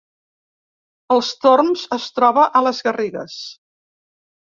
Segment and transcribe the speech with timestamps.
[1.17, 3.41] Els Torms es troba a les Garrigues